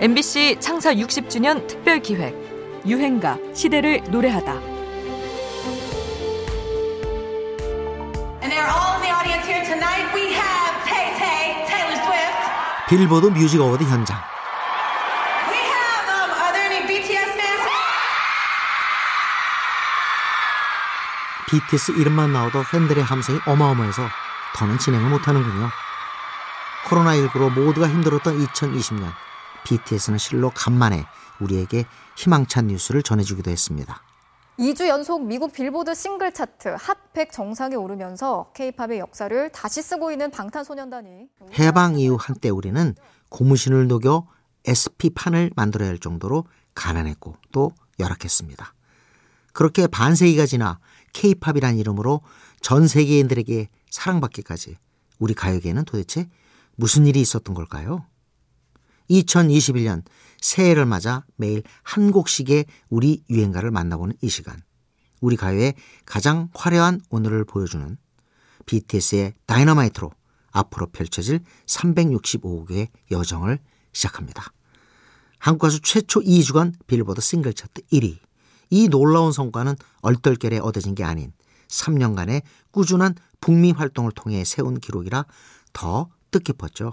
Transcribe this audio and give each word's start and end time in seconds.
MBC 0.00 0.58
창사 0.60 0.94
60주년 0.94 1.66
특별 1.66 1.98
기획 1.98 2.32
유행가 2.86 3.36
시대를 3.52 4.00
노래하다. 4.08 4.52
And 8.40 8.52
they're 8.52 8.70
all 8.70 8.94
in 8.94 9.02
the 9.02 9.10
audience 9.10 9.44
here 9.44 9.64
tonight. 9.66 10.06
We 10.14 10.34
have 10.38 10.84
Tay 10.86 11.18
Tay, 11.18 11.66
Taylor 11.66 11.98
Swift. 11.98 12.38
빌보드 12.88 13.26
뮤직 13.26 13.60
어워드 13.60 13.82
현장. 13.82 14.22
We 15.50 15.58
have, 15.66 16.06
um, 16.14 16.30
are 16.30 16.52
there 16.52 16.70
any 16.70 16.86
BTS 16.86 17.34
fans? 17.34 17.66
BTS 21.50 21.90
이름만 21.98 22.32
나와도 22.32 22.62
팬들의 22.70 23.02
함성이 23.02 23.40
어마어마해서 23.46 24.06
더는 24.54 24.78
진행을 24.78 25.10
못하는군요. 25.10 25.70
코로나19로 26.84 27.50
모두가 27.52 27.88
힘들었던 27.88 28.38
2020년, 28.46 29.12
BTS는 29.68 30.18
실로 30.18 30.50
간만에 30.50 31.04
우리에게 31.40 31.84
희망찬 32.16 32.68
뉴스를 32.68 33.02
전해주기도 33.02 33.50
했습니다. 33.50 34.02
2주 34.58 34.88
연속 34.88 35.24
미국 35.24 35.52
빌보드 35.52 35.94
싱글 35.94 36.32
차트 36.32 36.74
핫100 36.74 37.30
정상에 37.30 37.76
오르면서 37.76 38.50
K-팝의 38.54 38.98
역사를 38.98 39.50
다시 39.52 39.82
쓰고 39.82 40.10
있는 40.10 40.32
방탄소년단이 40.32 41.28
해방 41.58 41.98
이후 41.98 42.16
한때 42.18 42.48
우리는 42.48 42.96
고무신을 43.28 43.86
녹여 43.86 44.26
SP판을 44.64 45.52
만들어야 45.54 45.90
할 45.90 45.98
정도로 45.98 46.44
가난했고 46.74 47.36
또 47.52 47.70
열악했습니다. 48.00 48.74
그렇게 49.52 49.86
반세기가 49.86 50.46
지나 50.46 50.80
K-팝이란 51.12 51.76
이름으로 51.76 52.22
전 52.60 52.88
세계인들에게 52.88 53.68
사랑받기까지 53.90 54.76
우리 55.20 55.34
가요계에는 55.34 55.84
도대체 55.84 56.28
무슨 56.74 57.06
일이 57.06 57.20
있었던 57.20 57.54
걸까요? 57.54 58.06
2021년 59.10 60.02
새해를 60.40 60.86
맞아 60.86 61.24
매일 61.36 61.62
한 61.82 62.10
곡씩의 62.10 62.66
우리 62.88 63.22
유행가를 63.28 63.70
만나보는 63.70 64.16
이 64.22 64.28
시간. 64.28 64.62
우리 65.20 65.36
가요의 65.36 65.74
가장 66.06 66.48
화려한 66.54 67.00
오늘을 67.10 67.44
보여주는 67.44 67.96
BTS의 68.66 69.34
다이너마이트로 69.46 70.10
앞으로 70.50 70.86
펼쳐질 70.88 71.40
365곡의 71.66 72.88
여정을 73.10 73.58
시작합니다. 73.92 74.52
한국 75.38 75.62
가수 75.62 75.80
최초 75.80 76.20
2주간 76.20 76.74
빌보드 76.86 77.20
싱글 77.20 77.54
차트 77.54 77.82
1위. 77.92 78.18
이 78.70 78.88
놀라운 78.88 79.32
성과는 79.32 79.76
얼떨결에 80.02 80.58
얻어진 80.58 80.94
게 80.94 81.04
아닌 81.04 81.32
3년간의 81.68 82.42
꾸준한 82.70 83.14
북미 83.40 83.72
활동을 83.72 84.12
통해 84.12 84.44
세운 84.44 84.78
기록이라 84.78 85.24
더 85.72 86.10
뜻깊었죠. 86.30 86.92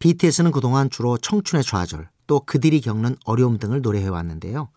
BTS는 0.00 0.50
그동안 0.50 0.88
주로 0.88 1.18
청춘의 1.18 1.62
좌절, 1.62 2.08
또 2.26 2.40
그들이 2.40 2.80
겪는 2.80 3.16
어려움 3.26 3.58
등을 3.58 3.82
노래해 3.82 4.08
왔는데요. 4.08 4.70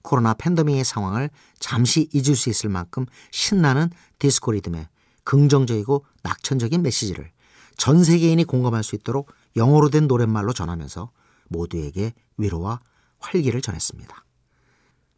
코로나 0.00 0.32
팬데믹의 0.32 0.82
상황을 0.82 1.28
잠시 1.60 2.08
잊을 2.12 2.34
수 2.34 2.48
있을 2.48 2.70
만큼 2.70 3.04
신나는 3.30 3.90
디스코 4.18 4.52
리듬에 4.52 4.88
긍정적이고 5.24 6.04
낙천적인 6.22 6.82
메시지를 6.82 7.30
전 7.76 8.02
세계인이 8.02 8.42
공감할 8.44 8.82
수 8.82 8.94
있도록 8.96 9.30
영어로 9.56 9.90
된 9.90 10.06
노랫말로 10.06 10.54
전하면서 10.54 11.10
모두에게 11.48 12.14
위로와 12.38 12.80
활기를 13.18 13.60
전했습니다. 13.60 14.24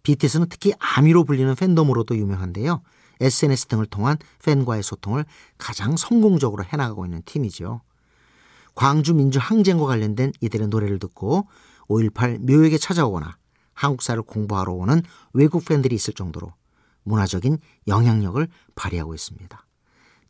BTS는 0.03 0.49
특히 0.51 0.73
아미로 0.79 1.25
불리는 1.25 1.55
팬덤으로도 1.55 2.17
유명한데요. 2.17 2.83
SNS 3.21 3.67
등을 3.67 3.87
통한 3.87 4.19
팬과의 4.45 4.83
소통을 4.83 5.25
가장 5.59 5.97
성공적으로 5.97 6.65
해나가고 6.65 7.07
있는 7.07 7.23
팀이죠. 7.25 7.83
광주 8.75 9.15
민주 9.15 9.39
항쟁과 9.39 9.87
관련된 9.87 10.33
이들의 10.41 10.69
노래를 10.69 10.99
듣고 10.99 11.49
5.18 11.89 12.41
묘역에 12.41 12.79
찾아오거나 12.79 13.37
한국사를 13.75 14.21
공부하러 14.23 14.73
오는 14.73 15.03
외국 15.33 15.65
팬들이 15.65 15.95
있을 15.95 16.15
정도로 16.15 16.53
문화적인 17.03 17.59
영향력을 17.87 18.47
발휘하고 18.75 19.15
있습니다. 19.15 19.67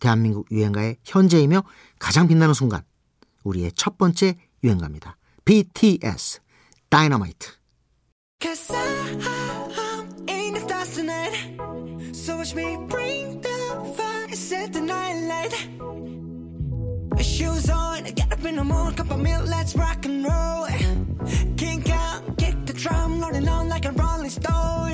대한민국 0.01 0.51
유행가의 0.51 0.97
현재이며 1.05 1.63
가장 1.99 2.27
빛나는 2.27 2.55
순간 2.55 2.83
우리의 3.45 3.73
첫 3.75 3.97
번째 3.97 4.37
유행가입니다. 4.63 5.17
BTS 5.45 6.41
다이너마이트 6.89 7.53
Cause 8.41 8.75
I'm 8.75 10.29
in 10.29 10.55
the 10.55 10.61
stars 10.61 10.95
tonight. 10.95 12.15
So 12.15 12.37
watch 12.37 12.55
me 12.55 12.77
in 18.71 18.95
cup 18.95 19.11
of 19.11 19.21
milk, 19.21 19.47
let's 19.47 19.75
rock 19.77 20.05
and 20.05 20.25
roll. 20.25 20.67
Kink 21.57 21.91
out, 21.91 22.23
kick 22.39 22.55
the 22.67 22.73
drum, 22.73 23.21
rolling 23.21 23.49
on 23.49 23.69
like 23.69 23.85
a 23.85 23.93
rolling 23.93 24.31
stone. 24.31 24.94